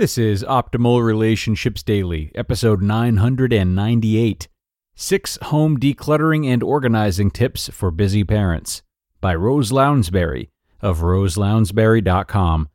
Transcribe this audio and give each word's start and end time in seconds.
This 0.00 0.16
is 0.16 0.42
Optimal 0.44 1.04
Relationships 1.04 1.82
Daily, 1.82 2.32
episode 2.34 2.80
998 2.80 4.48
Six 4.94 5.38
Home 5.42 5.78
Decluttering 5.78 6.46
and 6.46 6.62
Organizing 6.62 7.30
Tips 7.30 7.68
for 7.68 7.90
Busy 7.90 8.24
Parents 8.24 8.80
by 9.20 9.34
Rose 9.34 9.70
Lounsbury 9.70 10.48
of 10.80 11.00
roselounsbury.com. 11.00 12.70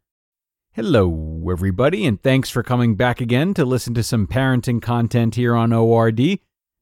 Hello, 0.73 1.48
everybody, 1.52 2.06
and 2.06 2.22
thanks 2.22 2.52
for 2.52 2.62
coming 2.62 2.94
back 2.94 3.20
again 3.20 3.56
to 3.56 3.66
listen 3.66 3.96
to 3.96 4.03
some 4.03 4.28
parenting 4.28 4.80
content 4.80 5.34
here 5.34 5.56
on 5.56 5.73
ORD. 5.73 6.22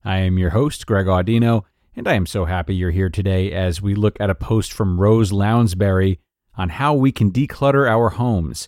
I 0.03 0.17
am 0.17 0.37
your 0.37 0.49
host, 0.49 0.85
Greg 0.85 1.05
Audino, 1.05 1.63
and 1.95 2.05
I 2.05 2.15
am 2.15 2.25
so 2.25 2.43
happy 2.43 2.75
you're 2.75 2.91
here 2.91 3.09
today 3.09 3.53
as 3.53 3.81
we 3.81 3.95
look 3.95 4.19
at 4.19 4.29
a 4.29 4.35
post 4.35 4.73
from 4.73 4.99
Rose 4.99 5.31
Lounsbury 5.31 6.19
on 6.57 6.67
how 6.67 6.93
we 6.93 7.13
can 7.13 7.31
declutter 7.31 7.89
our 7.89 8.09
homes. 8.09 8.67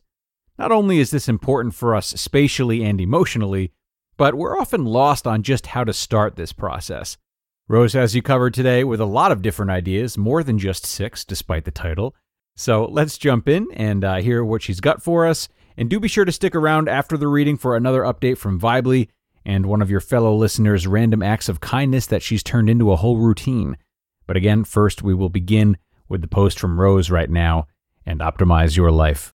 Not 0.58 0.72
only 0.72 1.00
is 1.00 1.11
this 1.11 1.28
important 1.28 1.75
for 1.75 1.95
us 1.95 2.08
spatially 2.08 2.84
and 2.84 3.02
emotionally, 3.02 3.72
but 4.17 4.36
we're 4.36 4.58
often 4.58 4.86
lost 4.86 5.28
on 5.28 5.44
just 5.44 5.67
how 5.67 5.84
to 5.84 5.94
start 5.94 6.36
this 6.36 6.53
process. 6.53 7.17
Rose 7.67 7.94
has 7.94 8.16
you 8.16 8.22
covered 8.22 8.53
today 8.53 8.84
with 8.84 9.02
a 9.02 9.06
lot 9.06 9.31
of 9.31 9.42
different 9.42 9.72
ideas, 9.72 10.17
more 10.17 10.44
than 10.44 10.58
just 10.58 10.86
six, 10.86 11.25
despite 11.25 11.66
the 11.66 11.72
title. 11.72 12.16
So 12.56 12.86
let's 12.86 13.17
jump 13.17 13.50
in 13.50 13.67
and 13.73 14.06
uh, 14.06 14.16
hear 14.17 14.45
what 14.45 14.62
she's 14.62 14.80
got 14.80 15.03
for 15.03 15.25
us. 15.25 15.50
And 15.75 15.89
do 15.89 16.00
be 16.00 16.08
sure 16.08 16.23
to 16.23 16.31
stick 16.31 16.56
around 16.56 16.88
after 16.88 17.17
the 17.17 17.28
reading 17.28 17.58
for 17.58 17.75
another 17.75 18.03
update 18.03 18.38
from 18.38 18.59
Vibely 18.59 19.09
and 19.44 19.66
one 19.66 19.81
of 19.81 19.92
your 19.92 20.00
fellow 20.00 20.34
listeners' 20.34 20.88
random 20.88 21.22
acts 21.22 21.50
of 21.50 21.59
kindness 21.59 22.08
that 22.08 22.23
she's 22.23 22.44
turned 22.44 22.69
into 22.69 22.92
a 22.92 22.95
whole 22.95 23.17
routine. 23.17 23.78
But 24.25 24.38
again, 24.38 24.64
first 24.64 25.03
we 25.03 25.14
will 25.14 25.30
begin 25.30 25.78
with 26.08 26.22
the 26.22 26.28
post 26.28 26.59
from 26.59 26.80
Rose 26.80 27.12
right 27.12 27.30
now 27.30 27.67
and 28.06 28.22
optimize 28.22 28.78
your 28.78 28.92
life. 28.92 29.34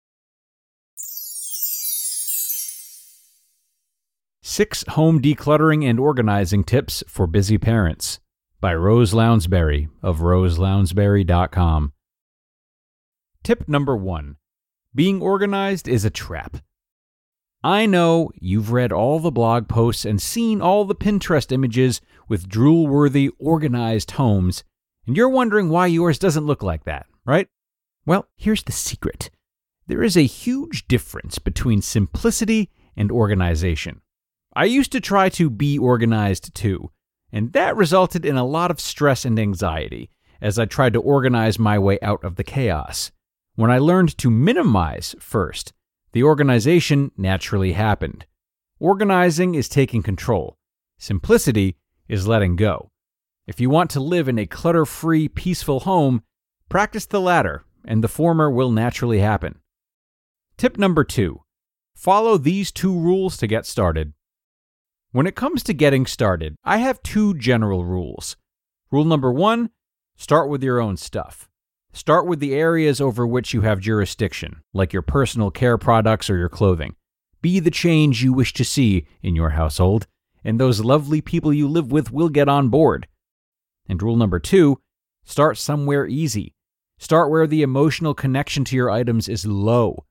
Six 4.51 4.85
Home 4.89 5.23
Decluttering 5.23 5.89
and 5.89 6.01
Organizing 6.01 6.65
Tips 6.65 7.05
for 7.07 7.29
Busy 7.29 7.57
Parents 7.57 8.19
by 8.61 8.75
Rose 8.75 9.15
Lounsbury 9.15 9.89
of 10.03 10.19
roselounsbury.com. 10.19 11.93
Tip 13.45 13.69
number 13.69 13.97
one 13.97 14.39
Being 14.93 15.23
organized 15.23 15.87
is 15.87 16.05
a 16.05 16.11
trap. 16.11 16.57
I 17.63 17.87
know 17.87 18.33
you've 18.35 18.73
read 18.73 18.91
all 18.91 19.21
the 19.21 19.31
blog 19.31 19.69
posts 19.69 20.05
and 20.05 20.21
seen 20.21 20.61
all 20.61 20.85
the 20.85 20.97
Pinterest 20.97 21.53
images 21.53 22.01
with 22.29 22.49
drool 22.49 22.89
worthy, 22.89 23.31
organized 23.39 24.11
homes, 24.11 24.65
and 25.07 25.17
you're 25.17 25.29
wondering 25.29 25.69
why 25.69 25.87
yours 25.87 26.19
doesn't 26.19 26.47
look 26.47 26.65
like 26.65 26.83
that, 26.87 27.07
right? 27.25 27.47
Well, 28.05 28.27
here's 28.37 28.65
the 28.65 28.73
secret 28.73 29.31
there 29.87 30.03
is 30.03 30.17
a 30.17 30.23
huge 30.23 30.89
difference 30.89 31.39
between 31.39 31.83
simplicity 31.83 32.69
and 32.97 33.13
organization. 33.13 34.01
I 34.55 34.65
used 34.65 34.93
to 34.93 35.01
try 35.01 35.29
to 35.31 35.49
be 35.49 35.79
organized 35.79 36.55
too, 36.55 36.91
and 37.33 37.53
that 37.53 37.77
resulted 37.77 38.25
in 38.25 38.37
a 38.37 38.45
lot 38.45 38.71
of 38.71 38.81
stress 38.81 39.25
and 39.25 39.39
anxiety 39.39 40.11
as 40.41 40.59
I 40.59 40.65
tried 40.65 40.95
to 40.95 41.01
organize 41.01 41.59
my 41.59 41.79
way 41.79 41.99
out 42.03 42.25
of 42.25 42.37
the 42.37 42.45
chaos. 42.45 43.13
When 43.55 43.71
I 43.71 43.79
learned 43.79 44.17
to 44.19 44.31
minimize 44.31 45.15
first, 45.21 45.73
the 46.13 46.25
organization 46.25 47.13
naturally 47.17 47.73
happened. 47.73 48.27
Organizing 48.81 49.55
is 49.55 49.69
taking 49.69 50.03
control, 50.03 50.57
simplicity 50.99 51.77
is 52.09 52.27
letting 52.27 52.57
go. 52.57 52.91
If 53.47 53.61
you 53.61 53.71
want 53.71 53.91
to 53.91 54.01
live 54.01 54.29
in 54.29 54.39
a 54.39 54.47
clutter 54.47 54.85
free, 54.85 55.29
peaceful 55.29 55.81
home, 55.81 56.23
practice 56.69 57.07
the 57.07 57.21
latter, 57.21 57.65
and 57.85 58.03
the 58.03 58.09
former 58.09 58.51
will 58.51 58.71
naturally 58.71 59.21
happen. 59.21 59.61
Tip 60.57 60.77
number 60.77 61.05
two 61.05 61.43
follow 61.95 62.39
these 62.39 62.73
two 62.73 62.99
rules 62.99 63.37
to 63.37 63.47
get 63.47 63.67
started. 63.67 64.13
When 65.13 65.27
it 65.27 65.35
comes 65.35 65.65
to 65.65 65.75
getting 65.75 66.07
started, 66.07 66.55
I 66.63 66.77
have 66.77 67.03
two 67.03 67.35
general 67.35 67.85
rules. 67.85 68.37
Rule 68.93 69.05
number 69.05 69.33
one 69.33 69.71
start 70.15 70.49
with 70.49 70.63
your 70.63 70.81
own 70.81 70.97
stuff. 70.97 71.49
Start 71.93 72.27
with 72.29 72.39
the 72.39 72.55
areas 72.55 73.01
over 73.01 73.27
which 73.27 73.53
you 73.53 73.63
have 73.63 73.81
jurisdiction, 73.81 74.63
like 74.73 74.93
your 74.93 75.03
personal 75.03 75.51
care 75.51 75.77
products 75.77 76.31
or 76.31 76.37
your 76.37 76.49
clothing. 76.49 76.95
Be 77.43 77.59
the 77.59 77.73
change 77.73 78.23
you 78.23 78.33
wish 78.33 78.53
to 78.53 78.65
see 78.65 79.05
in 79.21 79.35
your 79.35 79.51
household, 79.51 80.07
and 80.45 80.61
those 80.61 80.85
lovely 80.85 81.21
people 81.21 81.53
you 81.53 81.67
live 81.67 81.91
with 81.91 82.13
will 82.13 82.29
get 82.29 82.49
on 82.49 82.69
board. 82.69 83.09
And 83.89 84.01
rule 84.01 84.17
number 84.17 84.39
two 84.39 84.81
start 85.25 85.59
somewhere 85.59 86.07
easy. 86.07 86.55
Start 87.01 87.31
where 87.31 87.49
the 87.49 87.63
emotional 87.63 88.15
connection 88.15 88.63
to 88.67 88.77
your 88.77 88.91
items 88.91 89.29
is 89.29 89.45
low. 89.45 90.05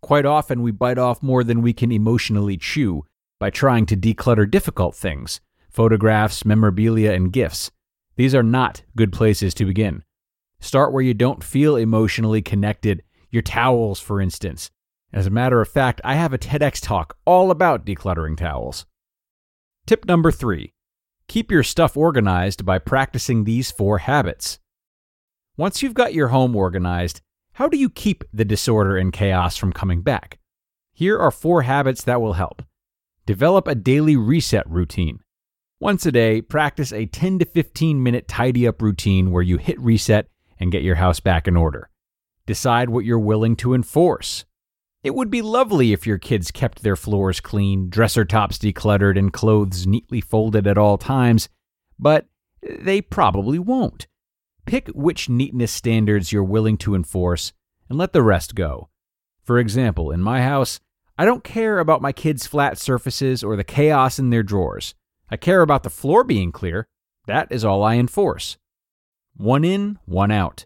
Quite 0.00 0.26
often, 0.26 0.62
we 0.62 0.72
bite 0.72 0.98
off 0.98 1.22
more 1.22 1.44
than 1.44 1.62
we 1.62 1.72
can 1.72 1.92
emotionally 1.92 2.56
chew, 2.56 3.04
by 3.40 3.50
trying 3.50 3.86
to 3.86 3.96
declutter 3.96 4.48
difficult 4.48 4.94
things 4.94 5.40
photographs, 5.68 6.44
memorabilia, 6.44 7.12
and 7.12 7.32
gifts. 7.32 7.70
These 8.16 8.34
are 8.34 8.42
not 8.42 8.82
good 8.96 9.12
places 9.12 9.54
to 9.54 9.64
begin. 9.64 10.02
Start 10.60 10.92
where 10.92 11.02
you 11.02 11.14
don't 11.14 11.42
feel 11.42 11.76
emotionally 11.76 12.42
connected, 12.42 13.02
your 13.30 13.42
towels, 13.42 13.98
for 14.00 14.20
instance. 14.20 14.70
As 15.12 15.26
a 15.26 15.30
matter 15.30 15.60
of 15.60 15.68
fact, 15.68 16.00
I 16.04 16.14
have 16.14 16.32
a 16.32 16.38
TEDx 16.38 16.80
talk 16.82 17.16
all 17.24 17.50
about 17.50 17.86
decluttering 17.86 18.36
towels. 18.36 18.84
Tip 19.86 20.04
number 20.04 20.30
three 20.30 20.74
keep 21.28 21.50
your 21.50 21.62
stuff 21.62 21.96
organized 21.96 22.64
by 22.64 22.78
practicing 22.78 23.44
these 23.44 23.70
four 23.70 23.98
habits. 23.98 24.58
Once 25.56 25.80
you've 25.80 25.94
got 25.94 26.12
your 26.12 26.28
home 26.28 26.56
organized, 26.56 27.20
how 27.52 27.68
do 27.68 27.78
you 27.78 27.88
keep 27.88 28.24
the 28.32 28.44
disorder 28.44 28.96
and 28.96 29.12
chaos 29.12 29.56
from 29.56 29.72
coming 29.72 30.02
back? 30.02 30.40
Here 30.92 31.18
are 31.18 31.30
four 31.30 31.62
habits 31.62 32.02
that 32.02 32.20
will 32.20 32.32
help. 32.32 32.62
Develop 33.30 33.68
a 33.68 33.76
daily 33.76 34.16
reset 34.16 34.68
routine. 34.68 35.20
Once 35.78 36.04
a 36.04 36.10
day, 36.10 36.42
practice 36.42 36.92
a 36.92 37.06
10 37.06 37.38
to 37.38 37.44
15 37.44 38.02
minute 38.02 38.26
tidy 38.26 38.66
up 38.66 38.82
routine 38.82 39.30
where 39.30 39.40
you 39.40 39.56
hit 39.56 39.78
reset 39.78 40.26
and 40.58 40.72
get 40.72 40.82
your 40.82 40.96
house 40.96 41.20
back 41.20 41.46
in 41.46 41.56
order. 41.56 41.90
Decide 42.44 42.90
what 42.90 43.04
you're 43.04 43.20
willing 43.20 43.54
to 43.54 43.72
enforce. 43.72 44.44
It 45.04 45.14
would 45.14 45.30
be 45.30 45.42
lovely 45.42 45.92
if 45.92 46.08
your 46.08 46.18
kids 46.18 46.50
kept 46.50 46.82
their 46.82 46.96
floors 46.96 47.38
clean, 47.38 47.88
dresser 47.88 48.24
tops 48.24 48.58
decluttered, 48.58 49.16
and 49.16 49.32
clothes 49.32 49.86
neatly 49.86 50.20
folded 50.20 50.66
at 50.66 50.76
all 50.76 50.98
times, 50.98 51.48
but 52.00 52.26
they 52.80 53.00
probably 53.00 53.60
won't. 53.60 54.08
Pick 54.66 54.88
which 54.88 55.28
neatness 55.28 55.70
standards 55.70 56.32
you're 56.32 56.42
willing 56.42 56.76
to 56.78 56.96
enforce 56.96 57.52
and 57.88 57.96
let 57.96 58.12
the 58.12 58.24
rest 58.24 58.56
go. 58.56 58.88
For 59.44 59.60
example, 59.60 60.10
in 60.10 60.20
my 60.20 60.42
house, 60.42 60.80
I 61.20 61.26
don't 61.26 61.44
care 61.44 61.80
about 61.80 62.00
my 62.00 62.12
kids' 62.12 62.46
flat 62.46 62.78
surfaces 62.78 63.44
or 63.44 63.54
the 63.54 63.62
chaos 63.62 64.18
in 64.18 64.30
their 64.30 64.42
drawers. 64.42 64.94
I 65.30 65.36
care 65.36 65.60
about 65.60 65.82
the 65.82 65.90
floor 65.90 66.24
being 66.24 66.50
clear. 66.50 66.86
That 67.26 67.52
is 67.52 67.62
all 67.62 67.82
I 67.82 67.96
enforce. 67.96 68.56
One 69.36 69.62
in, 69.62 69.98
one 70.06 70.30
out. 70.30 70.64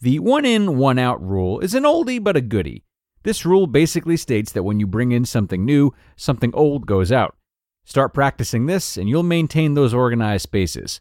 The 0.00 0.18
one 0.18 0.44
in, 0.44 0.76
one 0.76 0.98
out 0.98 1.24
rule 1.24 1.60
is 1.60 1.72
an 1.72 1.84
oldie 1.84 2.20
but 2.20 2.36
a 2.36 2.40
goodie. 2.40 2.82
This 3.22 3.46
rule 3.46 3.68
basically 3.68 4.16
states 4.16 4.50
that 4.50 4.64
when 4.64 4.80
you 4.80 4.88
bring 4.88 5.12
in 5.12 5.24
something 5.24 5.64
new, 5.64 5.94
something 6.16 6.52
old 6.52 6.88
goes 6.88 7.12
out. 7.12 7.36
Start 7.84 8.12
practicing 8.12 8.66
this, 8.66 8.96
and 8.96 9.08
you'll 9.08 9.22
maintain 9.22 9.74
those 9.74 9.94
organized 9.94 10.42
spaces. 10.42 11.00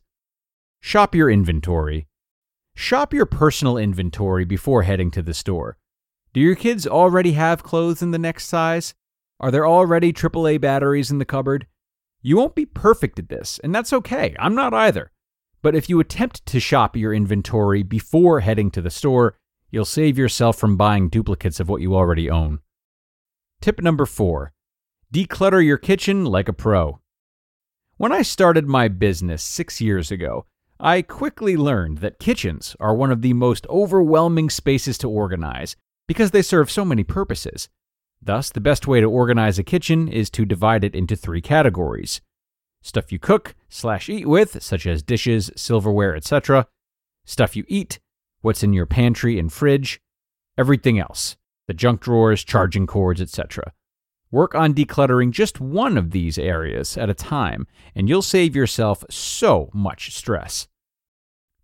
Shop 0.79 1.15
your 1.15 1.31
inventory. 1.31 2.05
Shop 2.75 3.15
your 3.15 3.25
personal 3.25 3.79
inventory 3.79 4.45
before 4.45 4.83
heading 4.83 5.09
to 5.09 5.23
the 5.23 5.33
store. 5.33 5.79
Do 6.35 6.41
your 6.41 6.55
kids 6.55 6.85
already 6.85 7.31
have 7.31 7.63
clothes 7.63 8.01
in 8.01 8.11
the 8.11 8.19
next 8.19 8.47
size? 8.47 8.93
Are 9.39 9.51
there 9.51 9.65
already 9.65 10.11
AAA 10.11 10.59
batteries 10.59 11.09
in 11.09 11.17
the 11.17 11.23
cupboard? 11.23 11.65
You 12.21 12.35
won't 12.35 12.55
be 12.55 12.65
perfect 12.65 13.17
at 13.19 13.29
this, 13.29 13.57
and 13.63 13.73
that's 13.73 13.93
okay. 13.93 14.35
I'm 14.37 14.53
not 14.53 14.73
either. 14.73 15.13
But 15.61 15.75
if 15.75 15.87
you 15.87 15.97
attempt 16.01 16.45
to 16.47 16.59
shop 16.59 16.97
your 16.97 17.13
inventory 17.13 17.83
before 17.83 18.41
heading 18.41 18.69
to 18.71 18.81
the 18.81 18.89
store, 18.89 19.37
you'll 19.71 19.85
save 19.85 20.17
yourself 20.17 20.57
from 20.57 20.75
buying 20.75 21.07
duplicates 21.07 21.61
of 21.61 21.69
what 21.69 21.79
you 21.79 21.95
already 21.95 22.29
own. 22.29 22.59
Tip 23.61 23.81
number 23.81 24.05
four 24.05 24.51
declutter 25.13 25.65
your 25.65 25.77
kitchen 25.77 26.25
like 26.25 26.49
a 26.49 26.53
pro. 26.53 26.99
When 27.95 28.11
I 28.11 28.23
started 28.23 28.67
my 28.67 28.89
business 28.89 29.41
six 29.41 29.79
years 29.79 30.11
ago, 30.11 30.45
I 30.81 31.01
quickly 31.01 31.55
learned 31.55 31.99
that 31.99 32.19
kitchens 32.19 32.75
are 32.81 32.93
one 32.93 33.13
of 33.13 33.21
the 33.21 33.31
most 33.31 33.65
overwhelming 33.69 34.49
spaces 34.49 34.97
to 34.97 35.09
organize 35.09 35.77
because 36.07 36.31
they 36.31 36.41
serve 36.41 36.69
so 36.69 36.85
many 36.85 37.03
purposes. 37.03 37.69
Thus, 38.21 38.49
the 38.49 38.61
best 38.61 38.87
way 38.87 39.01
to 39.01 39.09
organize 39.09 39.59
a 39.59 39.63
kitchen 39.63 40.07
is 40.07 40.29
to 40.31 40.45
divide 40.45 40.83
it 40.83 40.95
into 40.95 41.15
three 41.15 41.41
categories 41.41 42.21
stuff 42.85 43.11
you 43.11 43.17
cook 43.17 43.55
slash 43.67 44.09
eat 44.09 44.27
with, 44.27 44.61
such 44.61 44.85
as 44.85 45.01
dishes, 45.01 45.49
silverware, 45.55 46.15
etc., 46.15 46.67
stuff 47.25 47.55
you 47.55 47.65
eat, 47.67 47.99
what's 48.41 48.61
in 48.61 48.73
your 48.73 48.85
pantry 48.85 49.39
and 49.39 49.51
fridge, 49.51 49.99
everything 50.55 50.99
else, 50.99 51.35
the 51.67 51.73
junk 51.73 51.99
drawers, 51.99 52.43
charging 52.43 52.85
cords, 52.85 53.19
etc. 53.19 53.73
Work 54.29 54.53
on 54.53 54.75
decluttering 54.75 55.31
just 55.31 55.59
one 55.59 55.97
of 55.97 56.11
these 56.11 56.37
areas 56.37 56.95
at 56.95 57.09
a 57.09 57.15
time, 57.15 57.65
and 57.95 58.07
you'll 58.07 58.21
save 58.21 58.55
yourself 58.55 59.03
so 59.09 59.69
much 59.73 60.15
stress. 60.15 60.67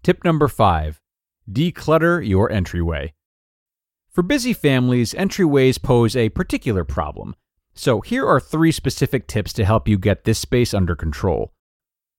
Tip 0.03 0.23
number 0.23 0.47
five 0.47 0.99
declutter 1.51 2.25
your 2.25 2.51
entryway. 2.51 3.13
For 4.11 4.23
busy 4.23 4.51
families, 4.51 5.13
entryways 5.13 5.81
pose 5.81 6.17
a 6.17 6.27
particular 6.29 6.83
problem, 6.83 7.33
so 7.73 8.01
here 8.01 8.27
are 8.27 8.41
three 8.41 8.73
specific 8.73 9.25
tips 9.25 9.53
to 9.53 9.63
help 9.63 9.87
you 9.87 9.97
get 9.97 10.25
this 10.25 10.37
space 10.37 10.73
under 10.73 10.97
control. 10.97 11.53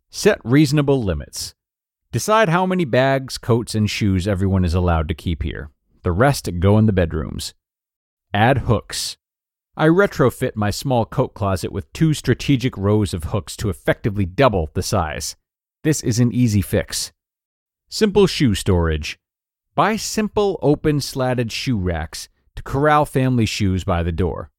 Set 0.08 0.40
reasonable 0.42 1.02
limits. 1.02 1.54
Decide 2.10 2.48
how 2.48 2.64
many 2.64 2.86
bags, 2.86 3.36
coats, 3.36 3.74
and 3.74 3.90
shoes 3.90 4.26
everyone 4.26 4.64
is 4.64 4.72
allowed 4.72 5.06
to 5.08 5.14
keep 5.14 5.42
here. 5.42 5.70
The 6.02 6.12
rest 6.12 6.48
go 6.60 6.78
in 6.78 6.86
the 6.86 6.94
bedrooms. 6.94 7.52
Add 8.32 8.58
hooks. 8.58 9.18
I 9.76 9.88
retrofit 9.88 10.56
my 10.56 10.70
small 10.70 11.04
coat 11.04 11.34
closet 11.34 11.72
with 11.72 11.92
two 11.92 12.14
strategic 12.14 12.74
rows 12.78 13.12
of 13.12 13.24
hooks 13.24 13.54
to 13.58 13.68
effectively 13.68 14.24
double 14.24 14.70
the 14.72 14.82
size. 14.82 15.36
This 15.84 16.02
is 16.02 16.18
an 16.20 16.32
easy 16.32 16.62
fix. 16.62 17.12
Simple 17.90 18.26
shoe 18.26 18.54
storage. 18.54 19.18
Buy 19.74 19.96
simple, 19.96 20.58
open, 20.62 21.00
slatted 21.00 21.50
shoe 21.50 21.78
racks 21.78 22.28
to 22.56 22.62
corral 22.62 23.04
family 23.06 23.46
shoes 23.46 23.84
by 23.84 24.02
the 24.02 24.12
door. 24.12 24.50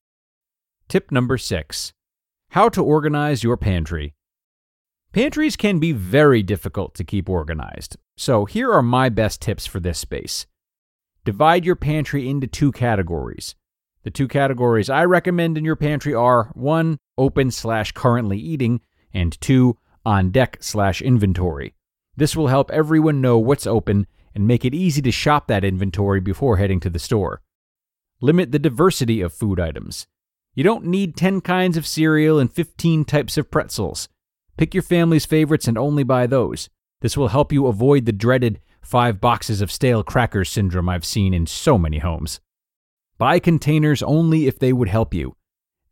Tip 0.88 1.12
number 1.12 1.38
six 1.38 1.94
How 2.50 2.70
to 2.70 2.84
organize 2.84 3.44
your 3.44 3.58
pantry. 3.58 4.16
Pantries 5.12 5.56
can 5.56 5.80
be 5.80 5.92
very 5.92 6.42
difficult 6.42 6.96
to 6.96 7.04
keep 7.04 7.30
organized, 7.30 7.98
so 8.18 8.46
here 8.46 8.72
are 8.74 8.82
my 8.82 9.10
best 9.10 9.42
tips 9.42 9.66
for 9.68 9.80
this 9.80 10.00
space. 10.00 10.48
Divide 11.24 11.66
your 11.66 11.76
pantry 11.76 12.28
into 12.28 12.48
two 12.48 12.72
categories 12.72 13.56
the 14.04 14.12
two 14.12 14.28
categories 14.28 14.90
I 14.90 15.06
recommend 15.06 15.58
in 15.58 15.64
your 15.64 15.78
pantry 15.78 16.14
are 16.14 16.52
1. 16.54 16.98
Open 17.18 17.52
slash 17.52 17.94
currently 17.94 18.38
eating, 18.38 18.82
and 19.14 19.40
2. 19.40 19.78
On 20.06 20.30
deck 20.30 20.58
slash 20.60 21.02
inventory. 21.02 21.74
This 22.18 22.36
will 22.36 22.48
help 22.48 22.70
everyone 22.72 23.22
know 23.22 23.38
what's 23.38 23.66
open 23.66 24.06
and 24.34 24.48
make 24.48 24.66
it 24.66 24.74
easy 24.74 25.02
to 25.02 25.12
shop 25.12 25.48
that 25.48 25.64
inventory 25.64 26.20
before 26.20 26.58
heading 26.58 26.80
to 26.82 26.90
the 26.90 27.00
store. 27.00 27.42
Limit 28.22 28.52
the 28.52 28.60
diversity 28.60 29.22
of 29.22 29.34
food 29.34 29.60
items. 29.60 30.08
You 30.56 30.64
don't 30.64 30.86
need 30.86 31.18
10 31.18 31.42
kinds 31.42 31.78
of 31.78 31.88
cereal 31.88 32.40
and 32.40 32.52
15 32.52 33.06
types 33.06 33.38
of 33.38 33.50
pretzels. 33.50 34.08
Pick 34.58 34.74
your 34.74 34.84
family's 34.84 35.26
favorites 35.26 35.68
and 35.68 35.78
only 35.78 36.04
buy 36.04 36.28
those. 36.28 36.70
This 37.02 37.18
will 37.18 37.30
help 37.30 37.52
you 37.52 37.68
avoid 37.68 38.06
the 38.06 38.12
dreaded 38.12 38.62
five 38.82 39.20
boxes 39.20 39.62
of 39.62 39.72
stale 39.72 40.04
crackers 40.04 40.50
syndrome 40.50 40.90
I've 40.90 41.06
seen 41.06 41.34
in 41.34 41.48
so 41.48 41.78
many 41.78 42.00
homes. 42.00 42.40
Buy 43.18 43.40
containers 43.40 44.04
only 44.04 44.48
if 44.48 44.60
they 44.60 44.74
would 44.74 44.90
help 44.90 45.14
you. 45.14 45.36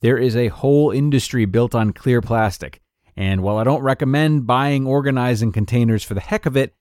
There 0.02 0.18
is 0.18 0.36
a 0.36 0.48
whole 0.48 0.92
industry 0.92 1.46
built 1.46 1.76
on 1.76 1.94
clear 1.94 2.22
plastic, 2.22 2.82
and 3.16 3.42
while 3.42 3.58
I 3.58 3.64
don't 3.64 3.84
recommend 3.84 4.48
buying 4.48 4.88
organizing 4.88 5.52
containers 5.52 6.04
for 6.04 6.14
the 6.14 6.22
heck 6.22 6.46
of 6.46 6.58
it, 6.58 6.74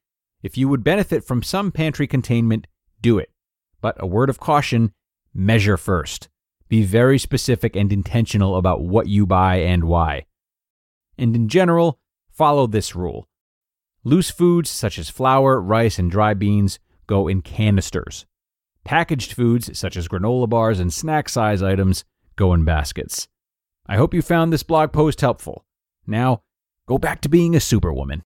if 0.43 0.57
you 0.57 0.69
would 0.69 0.85
benefit 0.85 1.25
from 1.25 1.43
some 1.43 1.71
pantry 1.71 2.07
containment, 2.07 2.67
do 3.01 3.19
it. 3.19 3.31
But 3.81 3.97
a 3.99 4.07
word 4.07 4.31
of 4.31 4.41
caution 4.41 4.93
measure 5.35 5.77
first. 5.77 6.29
Be 6.69 6.83
very 6.83 7.19
specific 7.19 7.75
and 7.75 7.93
intentional 7.93 8.57
about 8.57 8.83
what 8.83 9.09
you 9.09 9.27
buy 9.27 9.57
and 9.57 9.85
why. 9.85 10.27
And 11.19 11.35
in 11.35 11.49
general, 11.49 11.99
follow 12.31 12.67
this 12.67 12.95
rule. 12.95 13.29
Loose 14.05 14.31
foods 14.31 14.71
such 14.71 14.99
as 14.99 15.11
flour, 15.11 15.61
rice, 15.61 15.99
and 15.99 16.11
dry 16.11 16.33
beans 16.33 16.79
go 17.07 17.29
in 17.29 17.43
canisters. 17.43 18.25
Packaged 18.85 19.35
foods, 19.35 19.77
such 19.79 19.97
as 19.97 20.09
granola 20.09 20.49
bars 20.49 20.81
and 20.81 20.93
snack 20.93 21.29
size 21.29 21.63
items, 21.63 22.05
go 22.37 22.55
in 22.55 22.65
baskets. 22.65 23.29
I 23.87 23.97
hope 23.97 24.15
you 24.15 24.23
found 24.23 24.53
this 24.53 24.63
blog 24.63 24.93
post 24.93 25.21
helpful. 25.21 25.65
Now, 26.07 26.43
go 26.87 26.97
back 26.97 27.21
to 27.23 27.29
being 27.29 27.55
a 27.55 27.61
superwoman. 27.61 28.23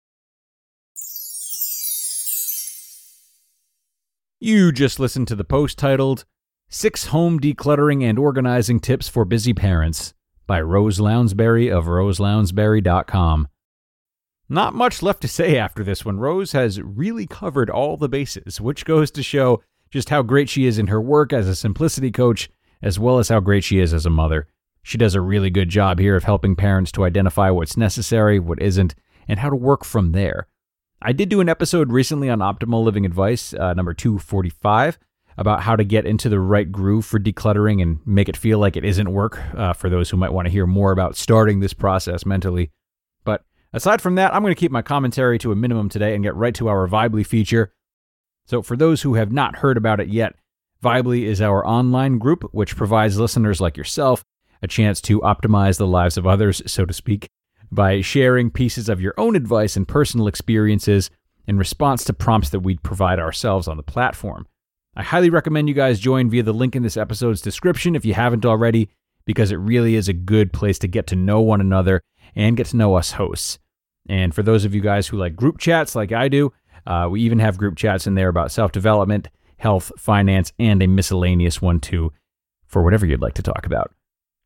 You 4.44 4.72
just 4.72 4.98
listened 4.98 5.28
to 5.28 5.36
the 5.36 5.44
post 5.44 5.78
titled 5.78 6.24
Six 6.68 7.06
Home 7.06 7.38
Decluttering 7.38 8.02
and 8.02 8.18
Organizing 8.18 8.80
Tips 8.80 9.06
for 9.06 9.24
Busy 9.24 9.54
Parents 9.54 10.14
by 10.48 10.60
Rose 10.60 10.98
Lounsbury 10.98 11.70
of 11.70 11.84
roselounsbury.com. 11.84 13.46
Not 14.48 14.74
much 14.74 15.00
left 15.00 15.20
to 15.22 15.28
say 15.28 15.56
after 15.56 15.84
this 15.84 16.04
one. 16.04 16.18
Rose 16.18 16.50
has 16.50 16.82
really 16.82 17.24
covered 17.24 17.70
all 17.70 17.96
the 17.96 18.08
bases, 18.08 18.60
which 18.60 18.84
goes 18.84 19.12
to 19.12 19.22
show 19.22 19.62
just 19.92 20.08
how 20.08 20.22
great 20.22 20.48
she 20.48 20.66
is 20.66 20.76
in 20.76 20.88
her 20.88 21.00
work 21.00 21.32
as 21.32 21.46
a 21.46 21.54
simplicity 21.54 22.10
coach, 22.10 22.50
as 22.82 22.98
well 22.98 23.20
as 23.20 23.28
how 23.28 23.38
great 23.38 23.62
she 23.62 23.78
is 23.78 23.94
as 23.94 24.06
a 24.06 24.10
mother. 24.10 24.48
She 24.82 24.98
does 24.98 25.14
a 25.14 25.20
really 25.20 25.50
good 25.50 25.68
job 25.68 26.00
here 26.00 26.16
of 26.16 26.24
helping 26.24 26.56
parents 26.56 26.90
to 26.92 27.04
identify 27.04 27.50
what's 27.50 27.76
necessary, 27.76 28.40
what 28.40 28.60
isn't, 28.60 28.96
and 29.28 29.38
how 29.38 29.50
to 29.50 29.56
work 29.56 29.84
from 29.84 30.10
there. 30.10 30.48
I 31.04 31.12
did 31.12 31.28
do 31.28 31.40
an 31.40 31.48
episode 31.48 31.90
recently 31.90 32.30
on 32.30 32.38
optimal 32.38 32.84
living 32.84 33.04
advice, 33.04 33.52
uh, 33.54 33.74
number 33.74 33.92
245, 33.92 34.98
about 35.36 35.62
how 35.62 35.74
to 35.74 35.82
get 35.82 36.06
into 36.06 36.28
the 36.28 36.38
right 36.38 36.70
groove 36.70 37.04
for 37.04 37.18
decluttering 37.18 37.82
and 37.82 37.98
make 38.06 38.28
it 38.28 38.36
feel 38.36 38.58
like 38.58 38.76
it 38.76 38.84
isn't 38.84 39.12
work 39.12 39.40
uh, 39.54 39.72
for 39.72 39.90
those 39.90 40.10
who 40.10 40.16
might 40.16 40.32
want 40.32 40.46
to 40.46 40.52
hear 40.52 40.66
more 40.66 40.92
about 40.92 41.16
starting 41.16 41.58
this 41.58 41.72
process 41.72 42.24
mentally. 42.24 42.70
But 43.24 43.42
aside 43.72 44.00
from 44.00 44.14
that, 44.14 44.32
I'm 44.32 44.42
going 44.42 44.54
to 44.54 44.60
keep 44.60 44.70
my 44.70 44.82
commentary 44.82 45.38
to 45.40 45.50
a 45.50 45.56
minimum 45.56 45.88
today 45.88 46.14
and 46.14 46.22
get 46.22 46.36
right 46.36 46.54
to 46.54 46.68
our 46.68 46.86
Vibely 46.86 47.26
feature. 47.26 47.72
So, 48.46 48.62
for 48.62 48.76
those 48.76 49.02
who 49.02 49.14
have 49.14 49.32
not 49.32 49.56
heard 49.56 49.76
about 49.76 50.00
it 50.00 50.08
yet, 50.08 50.36
Vibely 50.82 51.24
is 51.24 51.40
our 51.40 51.66
online 51.66 52.18
group 52.18 52.48
which 52.52 52.76
provides 52.76 53.18
listeners 53.18 53.60
like 53.60 53.76
yourself 53.76 54.24
a 54.62 54.68
chance 54.68 55.00
to 55.00 55.20
optimize 55.20 55.78
the 55.78 55.86
lives 55.86 56.16
of 56.16 56.26
others, 56.26 56.62
so 56.66 56.84
to 56.84 56.92
speak, 56.92 57.28
by 57.72 58.02
sharing 58.02 58.50
pieces 58.50 58.90
of 58.90 59.00
your 59.00 59.14
own 59.16 59.34
advice 59.34 59.76
and 59.76 59.88
personal 59.88 60.28
experiences 60.28 61.10
in 61.46 61.56
response 61.56 62.04
to 62.04 62.12
prompts 62.12 62.50
that 62.50 62.60
we'd 62.60 62.82
provide 62.82 63.18
ourselves 63.18 63.66
on 63.66 63.78
the 63.78 63.82
platform. 63.82 64.46
I 64.94 65.02
highly 65.02 65.30
recommend 65.30 65.68
you 65.68 65.74
guys 65.74 65.98
join 65.98 66.28
via 66.28 66.42
the 66.42 66.52
link 66.52 66.76
in 66.76 66.82
this 66.82 66.98
episode's 66.98 67.40
description 67.40 67.96
if 67.96 68.04
you 68.04 68.12
haven't 68.12 68.44
already, 68.44 68.90
because 69.24 69.50
it 69.50 69.56
really 69.56 69.94
is 69.94 70.06
a 70.06 70.12
good 70.12 70.52
place 70.52 70.78
to 70.80 70.86
get 70.86 71.06
to 71.08 71.16
know 71.16 71.40
one 71.40 71.62
another 71.62 72.02
and 72.36 72.58
get 72.58 72.66
to 72.68 72.76
know 72.76 72.94
us 72.94 73.12
hosts. 73.12 73.58
And 74.06 74.34
for 74.34 74.42
those 74.42 74.66
of 74.66 74.74
you 74.74 74.82
guys 74.82 75.06
who 75.06 75.16
like 75.16 75.34
group 75.34 75.58
chats 75.58 75.94
like 75.94 76.12
I 76.12 76.28
do, 76.28 76.52
uh, 76.86 77.08
we 77.10 77.22
even 77.22 77.38
have 77.38 77.56
group 77.56 77.76
chats 77.76 78.06
in 78.06 78.16
there 78.16 78.28
about 78.28 78.52
self 78.52 78.70
development, 78.72 79.28
health, 79.56 79.92
finance, 79.96 80.52
and 80.58 80.82
a 80.82 80.86
miscellaneous 80.86 81.62
one 81.62 81.80
too 81.80 82.12
for 82.66 82.82
whatever 82.82 83.06
you'd 83.06 83.22
like 83.22 83.34
to 83.34 83.42
talk 83.42 83.64
about. 83.64 83.94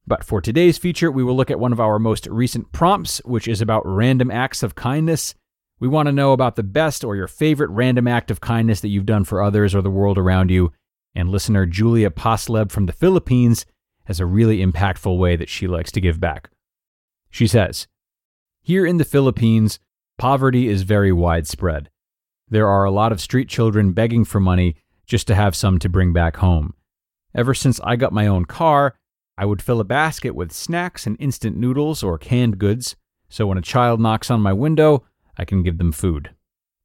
But 0.07 0.23
for 0.23 0.41
today's 0.41 0.79
feature, 0.79 1.11
we 1.11 1.25
will 1.25 1.35
look 1.35 1.51
at 1.51 1.59
one 1.59 1.73
of 1.73 1.81
our 1.81 1.99
most 1.99 2.27
recent 2.29 2.71
prompts, 2.71 3.21
which 3.25 3.49
is 3.49 3.61
about 3.61 3.87
random 3.87 4.31
acts 4.31 4.63
of 4.63 4.77
kindness. 4.77 5.35
We 5.81 5.89
want 5.89 6.07
to 6.07 6.13
know 6.13 6.33
about 6.33 6.57
the 6.57 6.63
best 6.63 7.03
or 7.03 7.17
your 7.17 7.27
favorite 7.27 7.71
random 7.71 8.07
act 8.07 8.31
of 8.31 8.41
kindness 8.41 8.81
that 8.81 8.89
you've 8.89 9.07
done 9.07 9.25
for 9.25 9.43
others 9.43 9.75
or 9.75 9.83
the 9.83 9.91
world 9.91 10.17
around 10.17 10.51
you. 10.51 10.73
And 11.15 11.31
listener 11.31 11.67
Julia 11.67 12.11
Posleb 12.11 12.71
from 12.71 12.87
the 12.87 12.93
Philippines 12.93 13.67
has 14.05 14.21
a 14.21 14.27
really 14.27 14.65
impactful 14.65 15.19
way 15.19 15.35
that 15.35 15.49
she 15.49 15.67
likes 15.67 15.91
to 15.93 16.01
give 16.01 16.21
back. 16.21 16.51
She 17.29 17.47
says, 17.49 17.89
Here 18.63 18.87
in 18.87 18.99
the 18.99 19.05
Philippines, 19.05 19.81
poverty 20.19 20.69
is 20.69 20.83
very 20.83 21.13
widespread. 21.13 21.91
There 22.49 22.69
are 22.69 22.85
a 22.85 22.93
lot 22.93 23.11
of 23.11 23.21
street 23.21 23.49
children 23.49 23.93
begging 23.93 24.25
for 24.25 24.39
money 24.39 24.77
just 25.05 25.27
to 25.27 25.35
have 25.35 25.57
some 25.57 25.81
to 25.81 25.89
bring 25.89 26.13
back 26.13 26.37
home. 26.37 26.75
Ever 27.35 27.55
since 27.55 27.81
I 27.83 27.97
got 27.97 28.13
my 28.13 28.29
own 28.29 28.45
car, 28.45 28.95
I 29.39 29.45
would 29.45 29.63
fill 29.63 29.81
a 29.81 29.85
basket 29.85 30.35
with 30.35 30.53
snacks 30.53 31.07
and 31.07 31.17
instant 31.21 31.57
noodles 31.57 32.03
or 32.03 32.19
canned 32.19 32.59
goods, 32.59 32.97
so 33.29 33.47
when 33.47 33.59
a 33.59 33.63
child 33.63 34.01
knocks 34.01 34.31
on 34.31 34.41
my 34.41 34.53
window, 34.53 35.05
I 35.37 35.45
can 35.45 35.63
give 35.63 35.79
them 35.79 35.93
food. 35.93 36.31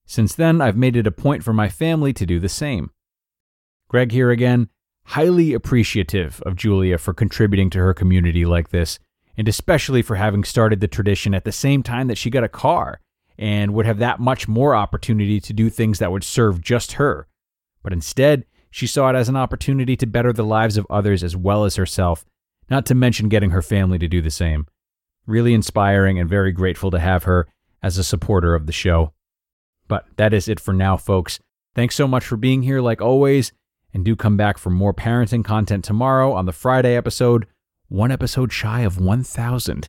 Since 0.06 0.36
then, 0.36 0.62
I've 0.62 0.78
made 0.78 0.96
it 0.96 1.08
a 1.08 1.12
point 1.12 1.44
for 1.44 1.54
my 1.54 1.70
family 1.70 2.12
to 2.14 2.26
do 2.26 2.40
the 2.40 2.50
same. 2.50 2.92
Greg 3.88 4.12
here 4.12 4.32
again, 4.32 4.70
highly 5.06 5.54
appreciative 5.54 6.42
of 6.46 6.56
Julia 6.56 6.98
for 6.98 7.14
contributing 7.14 7.70
to 7.72 7.80
her 7.80 7.94
community 7.94 8.46
like 8.46 8.70
this 8.70 9.00
and 9.38 9.48
especially 9.48 10.02
for 10.02 10.16
having 10.16 10.44
started 10.44 10.80
the 10.80 10.88
tradition 10.88 11.34
at 11.34 11.46
the 11.46 11.52
same 11.52 11.84
time 11.84 12.08
that 12.08 12.18
she 12.18 12.30
got 12.30 12.44
a 12.44 12.50
car 12.50 13.00
and 13.38 13.74
would 13.74 13.86
have 13.86 13.98
that 14.00 14.20
much 14.20 14.48
more 14.48 14.76
opportunity 14.76 15.40
to 15.40 15.54
do 15.54 15.70
things 15.70 16.00
that 16.00 16.12
would 16.12 16.24
serve 16.24 16.62
just 16.62 16.94
her. 16.94 17.28
But 17.82 17.94
instead, 17.94 18.46
she 18.70 18.88
saw 18.88 19.10
it 19.10 19.16
as 19.16 19.30
an 19.30 19.36
opportunity 19.36 19.98
to 19.98 20.06
better 20.06 20.32
the 20.32 20.44
lives 20.44 20.78
of 20.78 20.86
others 20.90 21.24
as 21.24 21.36
well 21.36 21.66
as 21.66 21.76
herself, 21.76 22.26
not 22.72 22.86
to 22.88 22.96
mention 22.96 23.30
getting 23.30 23.52
her 23.52 23.62
family 23.62 24.00
to 24.00 24.08
do 24.08 24.22
the 24.22 24.32
same. 24.32 24.66
Really 25.28 25.54
inspiring 25.54 26.18
and 26.18 26.30
very 26.30 26.54
grateful 26.54 26.90
to 26.90 27.00
have 27.00 27.26
her 27.26 27.48
as 27.84 27.98
a 27.98 28.04
supporter 28.04 28.56
of 28.56 28.66
the 28.66 28.72
show. 28.72 29.12
But 29.90 30.06
that 30.16 30.34
is 30.34 30.48
it 30.48 30.60
for 30.60 30.74
now, 30.74 30.96
folks. 30.96 31.40
Thanks 31.76 31.96
so 31.96 32.08
much 32.08 32.26
for 32.26 32.38
being 32.38 32.64
here, 32.64 32.80
like 32.80 33.02
always, 33.02 33.52
and 33.94 34.06
do 34.06 34.16
come 34.16 34.38
back 34.38 34.58
for 34.58 34.70
more 34.70 34.94
parenting 34.94 35.44
content 35.44 35.84
tomorrow 35.84 36.32
on 36.32 36.46
the 36.46 36.54
Friday 36.54 36.96
episode, 36.96 37.46
one 37.90 38.10
episode 38.10 38.54
shy 38.54 38.82
of 38.82 39.00
1,000. 39.00 39.86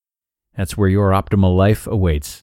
That's 0.56 0.76
where 0.76 0.88
your 0.88 1.10
optimal 1.10 1.56
life 1.56 1.86
awaits. 1.86 2.41